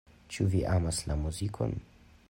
[0.35, 1.79] Ĉu vi amas la muzikon?